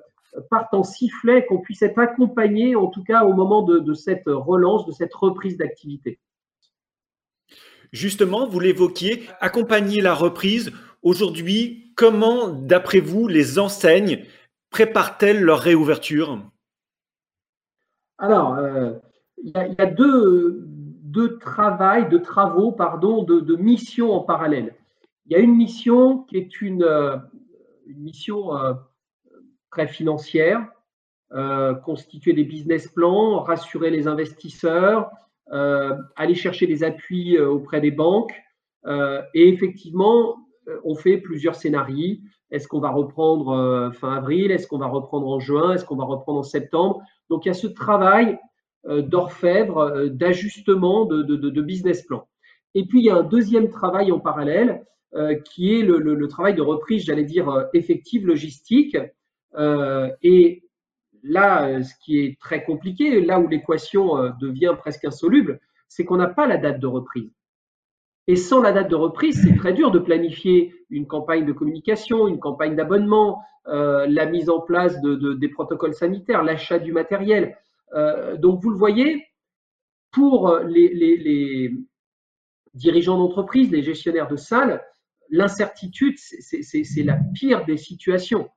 partent 0.50 0.74
en 0.74 0.82
sifflet, 0.82 1.46
qu'on 1.46 1.60
puisse 1.60 1.82
être 1.82 1.98
accompagné 1.98 2.74
en 2.74 2.88
tout 2.88 3.04
cas 3.04 3.24
au 3.24 3.32
moment 3.32 3.62
de, 3.62 3.94
cette 3.94 4.26
relance, 4.26 4.86
de 4.86 4.92
cette 4.92 5.14
reprise 5.14 5.56
d'activité. 5.56 6.18
Justement, 7.92 8.46
vous 8.46 8.60
l'évoquiez, 8.60 9.24
accompagner 9.40 10.00
la 10.00 10.14
reprise. 10.14 10.72
Aujourd'hui, 11.02 11.92
comment, 11.96 12.48
d'après 12.48 13.00
vous, 13.00 13.26
les 13.26 13.58
enseignes 13.58 14.24
préparent-elles 14.70 15.42
leur 15.42 15.60
réouverture? 15.60 16.40
Alors, 18.18 18.54
euh, 18.54 18.92
il 19.42 19.50
y, 19.50 19.80
a 19.80 19.86
deux, 19.86 20.68
de 21.10 21.26
travail, 21.26 22.08
de 22.08 22.18
travaux, 22.18 22.70
pardon, 22.72 23.24
de, 23.24 23.56
missions 23.56 24.12
en 24.12 24.20
parallèle. 24.20 24.74
Il 25.26 25.32
y 25.32 25.34
a 25.34 25.38
une 25.40 25.56
mission 25.56 26.18
qui 26.24 26.36
est 26.36 26.60
une, 26.60 26.84
euh, 26.84 27.16
mission 27.96 28.56
euh, 28.56 28.74
très 29.70 29.88
financière, 29.88 30.68
euh, 31.32 31.74
constituer 31.74 32.32
des 32.32 32.44
business 32.44 32.88
plans, 32.88 33.40
rassurer 33.40 33.90
les 33.90 34.06
investisseurs, 34.06 35.10
aller 36.14 36.36
chercher 36.36 36.68
des 36.68 36.84
appuis 36.84 37.36
auprès 37.40 37.80
des 37.80 37.90
banques. 37.90 38.34
et 39.34 39.48
effectivement, 39.48 40.36
on 40.84 40.94
fait 40.94 41.18
plusieurs 41.18 41.56
scénarios. 41.56 42.18
Est-ce 42.52 42.68
qu'on 42.68 42.78
va 42.78 42.90
reprendre 42.90 43.90
fin 43.92 44.12
avril? 44.12 44.52
Est-ce 44.52 44.68
qu'on 44.68 44.78
va 44.78 44.86
reprendre 44.86 45.26
en 45.26 45.40
juin? 45.40 45.72
Est-ce 45.72 45.84
qu'on 45.84 45.96
va 45.96 46.04
reprendre 46.04 46.38
en 46.38 46.44
septembre? 46.44 47.02
Donc 47.30 47.44
il 47.44 47.48
y 47.48 47.50
a 47.50 47.54
ce 47.54 47.66
travail 47.66 48.38
d'orfèvre, 48.84 49.78
euh, 49.78 50.08
d'ajustement 50.08 51.04
de, 51.04 51.60
business 51.60 52.02
plan. 52.02 52.26
Et 52.74 52.86
puis, 52.86 53.00
il 53.00 53.04
y 53.04 53.10
a 53.10 53.16
un 53.16 53.22
deuxième 53.22 53.68
travail 53.68 54.10
en 54.10 54.20
parallèle 54.20 54.84
euh, 55.14 55.34
qui 55.34 55.74
est 55.74 55.82
le, 55.82 56.28
travail 56.28 56.54
de 56.54 56.62
reprise, 56.62 57.04
j'allais 57.04 57.24
dire, 57.24 57.68
effective, 57.74 58.26
logistique. 58.26 58.96
et 60.22 60.62
là, 61.22 61.82
ce 61.82 61.92
qui 62.02 62.20
est 62.20 62.40
très 62.40 62.64
compliqué, 62.64 63.20
là 63.20 63.38
où 63.40 63.48
l'équation 63.48 64.32
devient 64.40 64.74
presque 64.78 65.04
insoluble, 65.04 65.60
c'est 65.88 66.04
qu'on 66.04 66.16
n'a 66.16 66.28
pas 66.28 66.46
la 66.46 66.56
date 66.56 66.80
de 66.80 66.86
reprise. 66.86 67.30
Et 68.28 68.36
sans 68.36 68.62
la 68.62 68.72
date 68.72 68.88
de 68.88 68.94
reprise, 68.94 69.42
c'est 69.42 69.56
très 69.56 69.72
dur 69.72 69.90
de 69.90 69.98
planifier 69.98 70.72
une 70.88 71.06
campagne 71.06 71.44
de 71.44 71.52
communication, 71.52 72.28
une 72.28 72.38
campagne 72.38 72.76
d'abonnement, 72.76 73.42
la 73.66 74.26
mise 74.26 74.48
en 74.48 74.60
place 74.60 74.98
des 75.02 75.48
protocoles 75.48 75.94
sanitaires, 75.94 76.44
l'achat 76.44 76.78
du 76.78 76.92
matériel. 76.92 77.56
Euh, 77.94 78.36
donc, 78.36 78.62
vous 78.62 78.70
le 78.70 78.76
voyez, 78.76 79.26
pour 80.12 80.58
les, 80.58 81.72
dirigeants 82.74 83.18
d'entreprise, 83.18 83.70
les 83.70 83.82
gestionnaires 83.82 84.28
de 84.28 84.36
salles, 84.36 84.82
l'incertitude, 85.28 86.16
c'est 86.18 87.02
la 87.02 87.18
pire 87.34 87.64
des 87.64 87.76
situations. 87.76 88.50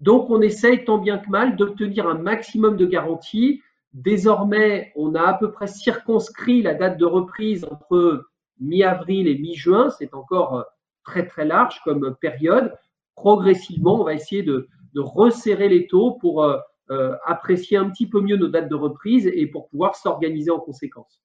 Donc, 0.00 0.30
on 0.30 0.40
essaye 0.40 0.84
tant 0.84 0.98
bien 0.98 1.18
que 1.18 1.30
mal 1.30 1.56
d'obtenir 1.56 2.08
un 2.08 2.18
maximum 2.18 2.76
de 2.76 2.86
garanties. 2.86 3.62
Désormais, 3.92 4.92
on 4.96 5.14
a 5.14 5.22
à 5.22 5.34
peu 5.34 5.52
près 5.52 5.66
circonscrit 5.66 6.62
la 6.62 6.74
date 6.74 6.98
de 6.98 7.04
reprise 7.04 7.64
entre 7.64 8.26
mi-avril 8.58 9.28
et 9.28 9.38
mi-juin. 9.38 9.90
C'est 9.90 10.14
encore 10.14 10.56
euh, 10.56 10.62
très, 11.04 11.26
très 11.26 11.44
large 11.44 11.80
comme 11.84 12.16
période. 12.20 12.74
Progressivement, 13.14 14.00
on 14.00 14.04
va 14.04 14.14
essayer 14.14 14.42
de, 14.42 14.68
de 14.94 15.00
resserrer 15.00 15.68
les 15.68 15.86
taux 15.86 16.12
pour 16.12 16.44
euh, 16.90 17.14
apprécier 17.24 17.76
un 17.76 17.88
petit 17.88 18.06
peu 18.08 18.20
mieux 18.20 18.36
nos 18.36 18.48
dates 18.48 18.68
de 18.68 18.74
reprise 18.74 19.30
et 19.32 19.46
pour 19.46 19.68
pouvoir 19.68 19.94
s'organiser 19.94 20.50
en 20.50 20.58
conséquence. 20.58 21.22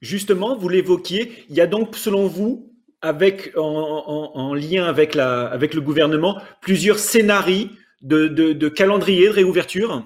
Justement, 0.00 0.56
vous 0.56 0.68
l'évoquiez, 0.68 1.32
il 1.48 1.54
y 1.54 1.60
a 1.60 1.68
donc 1.68 1.94
selon 1.94 2.26
vous, 2.26 2.72
avec, 3.02 3.52
en, 3.56 4.52
lien 4.54 4.84
avec, 4.84 5.14
la, 5.14 5.46
avec 5.46 5.74
le 5.74 5.80
gouvernement, 5.80 6.40
plusieurs 6.60 6.98
scénarios 6.98 7.68
de, 8.00 8.26
de, 8.26 8.68
calendrier 8.68 9.26
de 9.26 9.32
réouverture? 9.32 10.04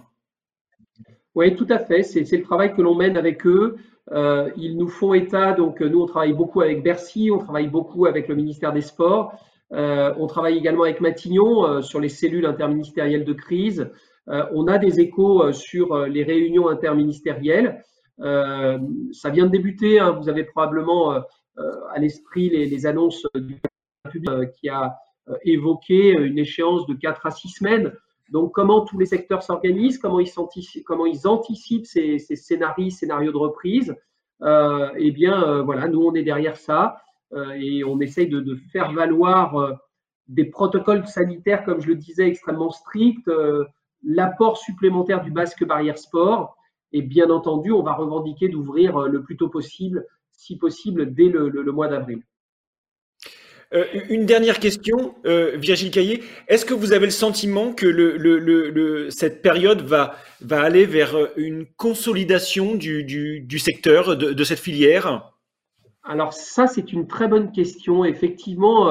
Oui, 1.35 1.57
tout 1.57 1.67
à 1.71 1.79
fait. 1.79 2.03
C'est 2.03 2.31
le 2.37 2.43
travail 2.43 2.75
que 2.75 2.83
l'on 2.83 2.95
mène 2.95 3.17
avec 3.17 3.47
eux. 3.47 3.77
Euh, 4.13 4.51
ils 4.57 4.77
nous 4.77 4.89
font 4.89 5.15
état, 5.15 5.53
donc 5.53 5.81
nous 5.81 6.01
on 6.03 6.07
travaille 6.07 6.35
beaucoup 6.35 6.61
avec 6.61 6.83
Bercy, 6.83 7.31
on 7.33 7.39
travaille 7.39 7.69
beaucoup 7.69 8.07
avec 8.07 8.29
le 8.29 8.35
ministère 8.35 8.73
des 8.73 8.81
Sports, 8.81 9.35
euh, 9.73 10.15
on 10.17 10.29
travaille 10.29 10.57
également 10.57 10.85
avec 10.85 11.01
Matignon 11.01 11.83
sur 11.83 11.99
les 12.01 12.09
cellules 12.09 12.47
interministérielles 12.47 13.25
de 13.25 13.33
crise. 13.33 13.91
Euh, 14.29 14.45
on 14.53 14.67
a 14.67 14.79
des 14.79 15.01
échos 15.01 15.43
euh, 15.43 15.53
sur 15.53 15.93
euh, 15.93 16.09
les 16.09 16.25
réunions 16.25 16.69
interministérielles. 16.69 17.83
ça 18.19 19.31
vient 19.31 19.47
de 19.47 19.51
débuter. 19.51 20.01
Hein. 20.01 20.13
vous 20.13 20.29
avez 20.29 20.45
probablement 20.45 21.13
à 21.13 21.99
l'esprit 21.99 22.49
les, 22.49 22.87
annonces 22.87 23.27
du 23.35 23.61
public 24.11 24.51
qui 24.59 24.71
a 24.71 24.97
évoqué 25.45 26.13
une 26.13 26.39
échéance 26.39 26.87
de 26.87 26.95
4 26.95 27.27
à 27.27 27.31
6 27.31 27.49
semaines. 27.49 27.93
Donc, 28.31 28.53
comment 28.55 28.87
tous 28.87 28.99
les 28.99 29.05
secteurs 29.05 29.43
s'organisent, 29.43 29.99
comment, 29.99 30.21
ils 30.21 31.29
anticipent 31.29 31.87
ces, 31.87 32.19
scénarios, 32.19 32.91
scénarios 32.91 33.33
de 33.33 33.37
reprise. 33.37 33.95
eh 34.43 35.11
bien, 35.11 35.61
voilà, 35.63 35.87
nous, 35.89 36.03
on 36.03 36.15
est 36.15 36.25
derrière 36.25 36.57
ça 36.57 37.03
et 37.55 37.85
on 37.85 38.01
essaye 38.01 38.29
de 38.29 38.57
faire 38.73 38.93
valoir 38.93 39.79
des 40.29 40.47
protocoles 40.47 41.07
sanitaires, 41.07 41.65
comme 41.65 41.83
je 41.83 41.89
le 41.89 41.97
disais, 41.97 42.29
extrêmement 42.29 42.71
stricts, 42.71 43.29
l'apport 44.07 44.57
supplémentaire 44.57 45.23
du 45.23 45.31
basque 45.31 45.65
barrière 45.65 45.99
sport. 45.99 46.57
Et 46.93 47.03
bien 47.03 47.29
entendu, 47.29 47.73
on 47.73 47.83
va 47.83 47.93
revendiquer 47.93 48.49
d'ouvrir 48.49 48.97
euh, 48.97 49.09
le 49.09 49.23
plus 49.23 49.37
tôt 49.37 49.49
possible, 49.49 50.07
si 50.33 50.57
possible, 50.57 51.13
dès 51.13 51.29
le, 51.29 51.51
mois 51.73 51.89
d'avril. 51.89 52.23
Euh, 53.75 53.85
une 54.09 54.25
dernière 54.25 54.61
question, 54.61 55.17
euh, 55.27 55.57
Virgile 55.57 55.91
Caillé. 55.91 56.23
Est-ce 56.47 56.65
que 56.65 56.73
vous 56.73 56.93
avez 56.93 57.07
le 57.07 57.13
sentiment 57.13 57.73
que 57.73 57.87
le, 57.87 59.11
cette 59.11 59.43
période 59.43 59.83
va, 59.83 60.15
va 60.41 60.63
aller 60.63 60.87
vers 60.87 61.17
une 61.37 61.67
consolidation 61.77 62.77
du, 62.77 63.59
secteur, 63.59 64.17
de, 64.17 64.45
cette 64.45 64.61
filière? 64.61 65.33
Alors 66.05 66.33
ça, 66.33 66.69
c'est 66.69 66.93
une 66.93 67.09
très 67.09 67.27
bonne 67.27 67.51
question. 67.51 68.05
Effectivement, 68.05 68.89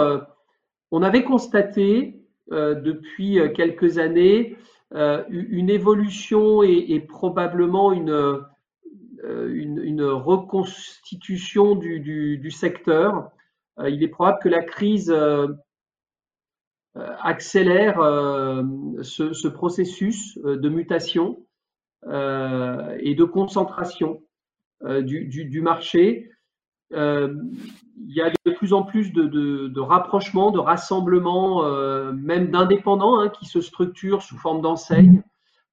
on 0.91 1.01
avait 1.01 1.23
constaté 1.23 2.19
depuis 2.51 3.39
quelques 3.55 3.97
années 3.97 4.57
une 4.91 5.69
évolution 5.69 6.63
et, 6.63 6.99
probablement 6.99 7.91
euh, 7.91 8.41
une, 9.53 9.79
une, 9.83 10.03
reconstitution 10.03 11.75
du, 11.75 12.51
secteur. 12.51 13.31
Euh, 13.79 13.89
il 13.89 14.03
est 14.03 14.07
probable 14.07 14.39
que 14.41 14.49
la 14.49 14.63
crise 14.63 15.13
accélère 16.95 17.97
ce, 19.01 19.47
processus 19.47 20.37
de 20.37 20.69
mutation 20.69 21.45
et 22.05 23.15
de 23.15 23.23
concentration 23.23 24.21
du, 24.81 25.61
marché 25.61 26.29
il 27.97 28.13
y 28.13 28.21
a 28.21 28.29
de 28.29 28.51
plus 28.51 28.73
en 28.73 28.83
plus 28.83 29.13
de, 29.13 29.79
rapprochements, 29.79 30.51
de 30.51 30.59
rassemblements, 30.59 31.65
euh, 31.65 32.11
même 32.13 32.51
d'indépendants 32.51 33.19
hein, 33.19 33.29
qui 33.29 33.45
se 33.45 33.61
structurent 33.61 34.21
sous 34.21 34.37
forme 34.37 34.61
d'enseigne. 34.61 35.23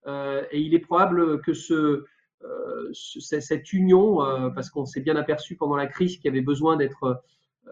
Euh, 0.06 0.42
et 0.50 0.60
il 0.60 0.74
est 0.74 0.80
probable 0.80 1.40
que 1.42 1.52
ce, 1.52 2.04
euh, 2.42 2.92
cette 2.92 3.72
union, 3.72 4.18
parce 4.54 4.70
qu'on 4.70 4.84
s'est 4.84 5.00
bien 5.00 5.16
aperçu 5.16 5.56
pendant 5.56 5.76
la 5.76 5.86
crise 5.86 6.16
qu'il 6.16 6.26
y 6.26 6.28
avait 6.28 6.40
besoin 6.40 6.76
d'être, 6.76 7.22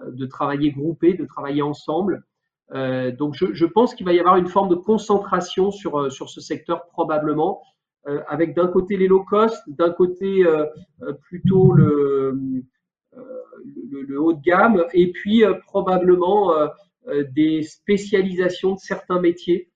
de 0.07 0.27
travailler 0.27 0.73
groupé, 0.73 1.15
de 1.15 1.25
travailler 1.25 1.63
ensemble. 1.63 2.25
donc 2.73 3.35
je, 3.35 3.53
je 3.53 3.67
pense 3.67 3.95
qu'il 3.95 4.07
va 4.07 4.13
y 4.13 4.21
avoir 4.21 4.37
une 4.37 4.47
forme 4.47 4.69
de 4.69 4.77
concentration 4.77 5.71
sur, 5.71 6.13
sur 6.13 6.29
ce 6.29 6.41
secteur 6.41 6.87
probablement, 6.89 7.63
avec 8.29 8.55
d'un 8.55 8.69
côté 8.69 8.97
les 8.97 9.09
low 9.09 9.25
cost, 9.25 9.63
d'un 9.67 9.91
côté 9.91 10.45
plutôt 11.23 11.73
le 11.73 12.63
le, 13.91 14.21
haut 14.21 14.33
de 14.33 14.43
gamme, 14.43 14.85
et 14.93 15.11
puis 15.13 15.45
euh, 15.45 15.55
probablement 15.67 16.55
euh, 16.55 16.69
euh, 17.09 17.25
des 17.35 17.63
spécialisations 17.63 18.75
de 18.75 18.81
certains 18.81 19.21
métiers 19.21 19.69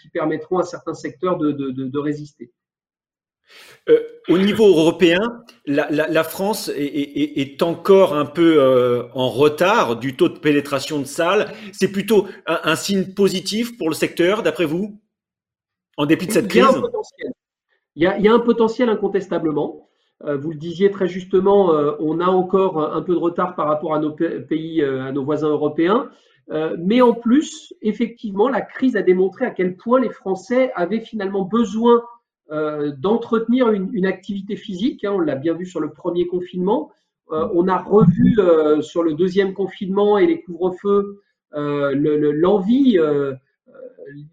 qui 0.00 0.08
permettront 0.08 0.58
à 0.58 0.64
certains 0.64 0.94
secteurs 0.94 1.38
de, 1.38 1.98
résister. 1.98 2.50
au 4.28 4.38
niveau 4.38 4.66
européen, 4.66 5.20
la, 5.66 6.24
France 6.24 6.68
est, 6.74 7.62
encore 7.62 8.12
un 8.16 8.24
peu 8.24 8.60
en 9.14 9.28
retard 9.28 9.94
du 9.94 10.16
taux 10.16 10.28
de 10.28 10.38
pénétration 10.40 10.98
de 10.98 11.04
salles. 11.04 11.52
C'est 11.70 11.92
plutôt 11.92 12.26
un, 12.46 12.74
signe 12.74 13.14
positif 13.14 13.78
pour 13.78 13.88
le 13.88 13.94
secteur, 13.94 14.42
d'après 14.42 14.64
vous, 14.64 15.00
en 15.96 16.06
dépit 16.06 16.26
de 16.26 16.32
cette 16.32 16.48
crise? 16.48 16.64
il 17.94 18.02
y, 18.02 18.28
a, 18.28 18.32
un 18.32 18.40
potentiel 18.40 18.88
incontestablement. 18.88 19.88
Vous 20.24 20.50
le 20.50 20.56
disiez 20.56 20.90
très 20.90 21.06
justement, 21.08 21.70
on 22.00 22.20
a 22.20 22.26
encore 22.26 22.94
un 22.94 23.02
peu 23.02 23.12
de 23.12 23.18
retard 23.18 23.54
par 23.54 23.68
rapport 23.68 23.94
à 23.94 24.00
nos 24.00 24.10
pays, 24.10 24.82
à 24.82 25.12
nos 25.12 25.24
voisins 25.24 25.48
européens. 25.48 26.10
mais 26.78 27.00
en 27.00 27.14
plus, 27.14 27.72
effectivement, 27.82 28.48
la 28.48 28.60
crise 28.60 28.96
a 28.96 29.02
démontré 29.02 29.46
à 29.46 29.50
quel 29.50 29.76
point 29.76 30.00
les 30.00 30.10
Français 30.10 30.72
avaient 30.74 31.00
finalement 31.00 31.44
besoin 31.44 32.02
d'entretenir 32.50 33.70
une, 33.70 34.06
activité 34.06 34.56
physique. 34.56 35.04
Hein, 35.04 35.12
on 35.14 35.20
l'a 35.20 35.36
bien 35.36 35.54
vu 35.54 35.66
sur 35.66 35.80
le 35.80 35.92
premier 35.92 36.26
confinement. 36.26 36.90
on 37.30 37.68
a 37.68 37.78
revu 37.78 38.36
sur 38.82 39.04
le 39.04 39.14
deuxième 39.14 39.54
confinement 39.54 40.18
et 40.18 40.26
les 40.26 40.42
couvre-feux 40.42 41.20
l'envie 41.52 42.98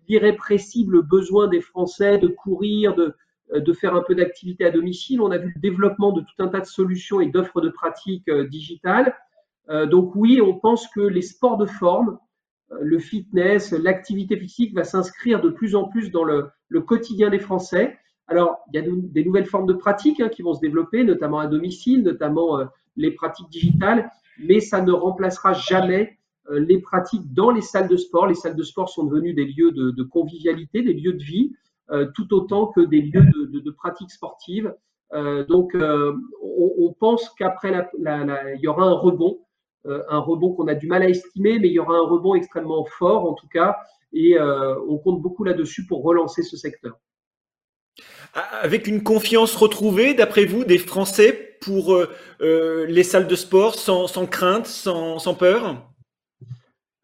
l'irrépressible 0.08 1.04
besoin 1.04 1.48
des 1.48 1.62
Français 1.62 2.18
de 2.18 2.28
courir, 2.28 2.96
de, 2.96 3.14
de 3.54 3.74
faire 3.74 3.96
un 3.96 4.02
peu 4.02 4.16
d'activité 4.16 4.66
à 4.66 4.72
domicile. 4.72 5.22
On 5.22 5.32
a 5.32 5.38
vu 5.38 5.52
le 5.56 5.62
développement 5.62 6.12
de 6.12 6.22
tout 6.22 6.44
un 6.44 6.48
tas 6.48 6.62
de 6.62 6.66
solutions 6.66 7.22
et 7.22 7.28
d'offres 7.28 7.62
de 7.62 7.70
pratiques 7.70 8.28
euh, 8.28 8.48
digitales. 8.48 9.16
Euh, 9.70 9.86
donc 9.86 10.16
oui, 10.16 10.42
on 10.42 10.56
pense 10.56 10.88
que 10.88 11.02
les 11.02 11.22
sports 11.22 11.58
de 11.58 11.66
forme, 11.66 12.18
euh, 12.72 12.78
le 12.82 13.00
fitness, 13.00 13.72
l'activité 13.72 14.38
physique 14.38 14.74
va 14.74 14.84
s'inscrire 14.84 15.42
de 15.42 15.50
plus 15.50 15.76
en 15.76 15.86
plus 15.86 16.12
dans 16.12 16.24
le, 16.24 16.50
quotidien 16.88 17.30
des 17.30 17.40
Français. 17.40 17.98
Alors, 18.28 18.58
il 18.74 18.76
y 18.76 18.80
a 18.80 18.86
des 18.88 19.24
nouvelles 19.24 19.46
formes 19.46 19.68
de 19.68 19.74
pratiques 19.74 20.20
hein, 20.20 20.30
qui 20.30 20.42
vont 20.42 20.54
se 20.54 20.60
développer, 20.60 21.04
notamment 21.04 21.40
à 21.40 21.48
domicile, 21.48 22.02
notamment 22.04 22.60
les 22.98 23.12
pratiques 23.12 23.50
digitales, 23.50 24.10
mais 24.40 24.60
ça 24.60 24.82
ne 24.82 24.92
remplacera 24.92 25.54
jamais 25.54 26.18
euh, 26.52 26.60
les 26.60 26.80
pratiques 26.80 27.34
dans 27.34 27.52
les 27.52 27.62
salles 27.62 27.88
de 27.88 27.98
sport. 27.98 28.28
Les 28.28 28.36
salles 28.36 28.56
de 28.56 28.64
sport 28.64 28.90
sont 28.90 29.04
devenues 29.04 29.34
des 29.34 29.46
lieux 29.46 29.72
de, 29.72 30.04
convivialité, 30.04 30.82
des 30.82 30.94
lieux 30.94 31.14
de 31.14 31.24
vie, 31.24 31.52
euh, 31.52 31.75
tout 32.16 32.34
autant 32.34 32.68
que 32.68 32.82
des 32.82 33.02
lieux 33.02 33.26
de, 33.26 33.72
pratiques 33.72 34.12
sportives. 34.12 34.74
Euh, 35.14 35.46
donc, 35.46 35.76
on, 36.42 36.94
pense 37.00 37.30
qu'après, 37.38 37.90
il 37.98 38.60
y 38.62 38.68
aura 38.68 38.84
un 38.84 38.94
rebond, 38.94 39.40
un 39.86 40.20
rebond 40.20 40.54
qu'on 40.54 40.68
a 40.68 40.76
du 40.76 40.88
mal 40.88 41.04
à 41.04 41.10
estimer, 41.10 41.60
mais 41.60 41.68
il 41.68 41.74
y 41.74 41.80
aura 41.80 41.96
un 41.96 42.08
rebond 42.08 42.36
extrêmement 42.36 42.86
fort 42.86 43.30
en 43.30 43.34
tout 43.34 43.48
cas, 43.48 43.76
et 44.14 44.38
on 44.40 44.98
compte 44.98 45.22
beaucoup 45.22 45.44
là-dessus 45.44 45.86
pour 45.86 46.04
relancer 46.04 46.42
ce 46.42 46.58
secteur. 46.58 46.98
Avec 48.62 48.88
une 48.88 49.04
confiance 49.04 49.56
retrouvée, 49.56 50.14
d'après 50.14 50.46
vous, 50.46 50.64
des 50.64 50.80
Français 50.80 51.58
pour 51.62 51.98
les 52.40 53.04
salles 53.04 53.28
de 53.28 53.36
sport 53.36 53.76
sans, 53.76 54.08
crainte, 54.26 54.68
sans 54.68 55.36
peur? 55.36 55.86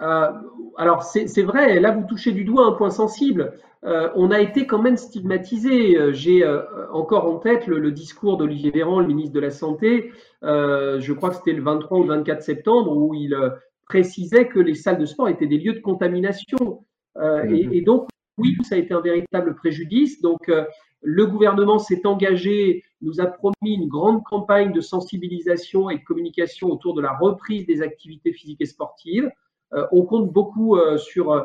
Euh, 0.01 0.31
alors 0.77 1.03
c'est 1.03 1.43
vrai, 1.43 1.79
là 1.79 1.91
vous 1.91 2.07
touchez 2.07 2.31
du 2.31 2.43
doigt 2.43 2.65
un 2.65 2.71
point 2.71 2.89
sensible. 2.89 3.53
Euh, 3.83 4.09
on 4.15 4.29
a 4.29 4.39
été 4.39 4.67
quand 4.67 4.81
même 4.81 4.97
stigmatisé. 4.97 5.97
Euh, 5.97 6.13
j'ai 6.13 6.45
encore 6.91 7.25
en 7.25 7.39
tête 7.39 7.67
le, 7.67 7.91
discours 7.91 8.37
d'Olivier 8.37 8.71
Véran, 8.71 8.99
le 8.99 9.07
ministre 9.07 9.33
de 9.33 9.39
la 9.39 9.51
Santé, 9.51 10.11
je 10.43 11.13
crois 11.13 11.29
que 11.29 11.37
c'était 11.37 11.53
le 11.53 11.63
23 11.63 11.99
ou 11.99 12.03
le 12.03 12.09
24 12.09 12.41
septembre, 12.41 12.95
où 12.95 13.13
il 13.13 13.35
précisait 13.87 14.47
que 14.47 14.59
les 14.59 14.75
salles 14.75 14.99
de 14.99 15.05
sport 15.05 15.29
étaient 15.29 15.47
des 15.47 15.57
lieux 15.57 15.73
de 15.73 15.79
contamination. 15.79 16.85
Et, 17.49 17.67
et, 17.71 17.81
donc, 17.81 18.07
oui, 18.37 18.55
ça 18.63 18.75
a 18.75 18.77
été 18.77 18.93
un 18.93 19.01
véritable 19.01 19.55
préjudice. 19.55 20.21
Donc, 20.21 20.49
le 21.01 21.25
gouvernement 21.25 21.79
s'est 21.79 22.05
engagé, 22.05 22.83
nous 23.01 23.19
a 23.19 23.25
promis 23.25 23.75
une 23.75 23.87
grande 23.87 24.23
campagne 24.23 24.71
de 24.71 24.81
sensibilisation 24.81 25.89
et 25.89 25.97
de 25.97 26.03
communication 26.03 26.69
autour 26.69 26.93
de 26.93 27.01
la 27.01 27.17
reprise 27.17 27.65
des 27.65 27.81
activités 27.81 28.33
physiques 28.33 28.61
et 28.61 28.65
sportives. 28.65 29.29
Euh, 29.73 29.87
on 29.91 30.03
compte 30.03 30.31
beaucoup 30.31 30.75
euh, 30.75 30.97
sur, 30.97 31.31
euh, 31.31 31.41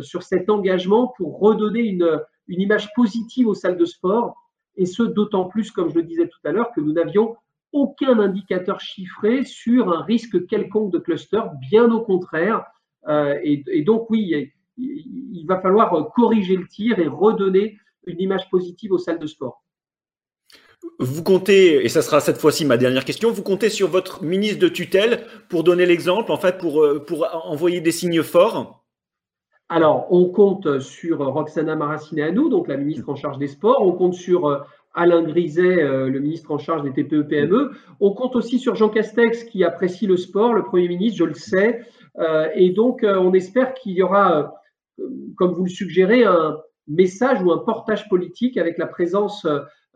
sur 0.00 0.22
cet 0.22 0.48
engagement 0.50 1.12
pour 1.16 1.38
redonner 1.38 1.80
une, 1.80 2.20
image 2.48 2.88
positive 2.94 3.46
aux 3.46 3.54
salles 3.54 3.76
de 3.76 3.84
sport, 3.84 4.34
et 4.76 4.86
ce 4.86 5.02
d'autant 5.02 5.44
plus, 5.44 5.70
comme 5.70 5.88
je 5.90 5.96
le 5.96 6.02
disais 6.02 6.28
tout 6.28 6.40
à 6.44 6.52
l'heure, 6.52 6.72
que 6.74 6.80
nous 6.80 6.92
n'avions 6.92 7.36
aucun 7.72 8.18
indicateur 8.18 8.80
chiffré 8.80 9.44
sur 9.44 9.92
un 9.92 10.02
risque 10.02 10.46
quelconque 10.46 10.92
de 10.92 10.98
cluster, 10.98 11.42
bien 11.70 11.90
au 11.92 12.00
contraire. 12.00 12.64
et, 13.08 13.82
donc 13.86 14.10
oui, 14.10 14.52
il, 14.76 15.44
va 15.46 15.60
falloir 15.60 16.12
corriger 16.12 16.56
le 16.56 16.66
tir 16.66 16.98
et 16.98 17.06
redonner 17.06 17.78
une 18.06 18.20
image 18.20 18.48
positive 18.50 18.92
aux 18.92 18.98
salles 18.98 19.20
de 19.20 19.26
sport. 19.26 19.62
Vous 20.98 21.22
comptez, 21.22 21.84
et 21.84 21.88
ça 21.88 22.02
sera 22.02 22.20
cette 22.20 22.38
fois-ci 22.38 22.64
ma 22.64 22.76
dernière 22.76 23.04
question, 23.04 23.30
vous 23.30 23.42
comptez 23.42 23.70
sur 23.70 23.88
votre 23.88 24.22
ministre 24.22 24.58
de 24.58 24.68
tutelle 24.68 25.26
pour 25.48 25.64
donner 25.64 25.86
l'exemple, 25.86 26.32
en 26.32 26.36
fait, 26.36 26.58
pour, 26.58 26.82
euh, 26.82 27.04
pour 27.04 27.26
envoyer 27.44 27.80
des 27.80 27.92
signes 27.92 28.22
forts? 28.22 28.79
Alors, 29.70 30.08
on 30.10 30.26
compte 30.26 30.80
sur 30.80 31.18
Roxana 31.18 31.76
Maracineanu, 31.76 32.50
donc 32.50 32.68
la 32.68 32.76
ministre 32.76 33.08
en 33.08 33.14
charge 33.14 33.38
des 33.38 33.46
sports. 33.46 33.80
On 33.80 33.92
compte 33.92 34.14
sur 34.14 34.46
euh, 34.46 34.58
Alain 34.94 35.22
Griset, 35.22 35.82
euh, 35.82 36.10
le 36.10 36.20
ministre 36.20 36.50
en 36.50 36.58
charge 36.58 36.82
des 36.82 36.92
TPE-PME. 36.92 37.56
E. 37.56 37.70
On 38.00 38.12
compte 38.12 38.36
aussi 38.36 38.58
sur 38.58 38.74
Jean 38.74 38.88
Castex, 38.88 39.44
qui 39.44 39.64
apprécie 39.64 40.06
le 40.06 40.16
sport, 40.16 40.52
le 40.52 40.64
Premier 40.64 40.88
ministre, 40.88 41.18
je 41.18 41.24
le 41.24 41.34
sais. 41.34 41.80
Et 42.54 42.70
donc, 42.70 43.02
on 43.02 43.32
espère 43.32 43.72
qu'il 43.72 43.92
y 43.92 44.02
aura, 44.02 44.52
comme 45.36 45.54
vous 45.54 45.62
le 45.62 45.70
suggérez, 45.70 46.24
un 46.24 46.58
message 46.86 47.40
ou 47.42 47.50
un 47.52 47.58
portage 47.58 48.08
politique 48.10 48.58
avec 48.58 48.76
la 48.76 48.86
présence 48.86 49.46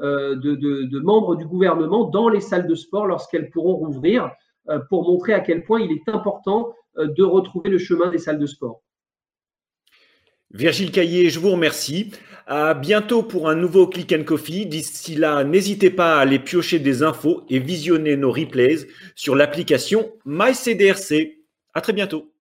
euh, 0.01 0.35
de, 0.35 0.99
membres 0.99 1.37
du 1.37 1.47
gouvernement 1.47 2.05
dans 2.05 2.29
les 2.29 2.41
salles 2.41 2.67
de 2.67 2.75
sport 2.75 3.07
lorsqu'elles 3.07 3.49
pourront 3.51 3.77
rouvrir 3.77 4.29
euh, 4.69 4.81
pour 4.89 5.09
montrer 5.09 5.35
à 5.35 5.41
quel 5.41 5.63
point 5.63 5.81
il 5.81 5.93
est 5.93 6.09
important 6.09 6.73
euh, 6.99 7.07
de 7.17 7.23
retrouver 7.23 7.71
le 7.71 7.79
chemin 7.79 8.11
des 8.11 8.19
salles 8.19 8.41
de 8.41 8.47
sport. 8.47 8.83
Virgile 10.55 10.93
Caillé, 10.93 11.31
je 11.31 11.41
vous 11.41 11.51
remercie. 11.51 12.13
À 12.47 12.75
bientôt 12.75 13.25
pour 13.25 13.49
un 13.49 13.57
nouveau 13.57 13.89
Click 13.89 14.13
and 14.13 14.23
Coffee. 14.23 14.67
D'ici 14.67 15.17
là, 15.17 15.43
n'hésitez 15.43 15.91
pas 15.91 16.17
à 16.17 16.21
aller 16.21 16.39
piocher 16.39 16.79
des 16.79 17.03
infos 17.03 17.45
et 17.51 17.59
visionner 17.59 18.17
nos 18.17 18.31
replays 18.31 18.87
sur 19.17 19.35
l'application 19.35 20.13
MyCDRC. 20.25 21.41
À 21.75 21.81
très 21.81 21.93
bientôt. 21.93 22.34